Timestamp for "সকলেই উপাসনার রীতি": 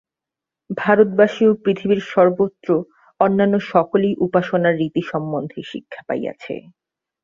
3.71-5.01